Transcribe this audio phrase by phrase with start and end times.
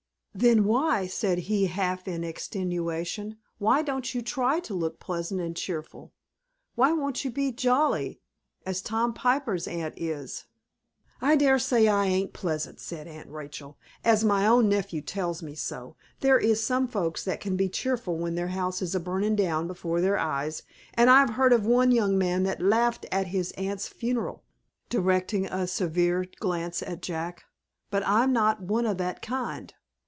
[0.33, 5.57] "Then why," said he, half in extenuation, "why don't you try to look pleasant and
[5.57, 6.13] cheerful?
[6.73, 8.21] Why won't you be jolly,
[8.65, 10.45] as Tom Piper's aunt is?"
[11.21, 15.53] "I dare say I ain't pleasant," said Aunt Rachel, "as my own nephew tells me
[15.53, 15.97] so.
[16.21, 19.67] There is some folks that can be cheerful when their house is a burnin' down
[19.67, 20.63] before their eyes,
[20.93, 24.45] and I've heard of one young man that laughed at his aunt's funeral,"
[24.87, 27.43] directing a severe glance at Jack;
[27.89, 29.73] "but I'm not one of that kind.